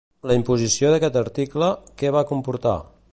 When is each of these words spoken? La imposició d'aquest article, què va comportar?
La 0.29 0.37
imposició 0.37 0.93
d'aquest 0.93 1.21
article, 1.21 1.69
què 2.01 2.13
va 2.17 2.27
comportar? 2.35 2.77